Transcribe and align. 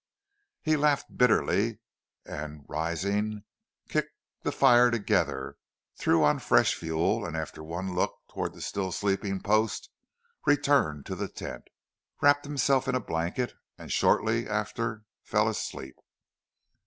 He 0.63 0.75
laughed 0.77 1.15
bitterly, 1.15 1.77
and 2.25 2.65
rising 2.67 3.43
kicked 3.87 4.15
the 4.41 4.51
fire 4.51 4.89
together, 4.89 5.57
threw 5.95 6.23
on 6.23 6.39
fresh 6.39 6.73
fuel, 6.73 7.23
and 7.23 7.37
after 7.37 7.63
one 7.63 7.93
look 7.93 8.15
towards 8.27 8.55
the 8.55 8.61
still 8.61 8.91
sleeping 8.91 9.39
Post, 9.41 9.91
returned 10.43 11.05
to 11.05 11.13
the 11.13 11.27
tent, 11.27 11.65
wrapped 12.19 12.45
himself 12.45 12.87
in 12.87 12.95
a 12.95 12.99
blanket, 12.99 13.53
and 13.77 13.91
shortly 13.91 14.49
after 14.49 15.03
fell 15.21 15.47
asleep. 15.47 15.97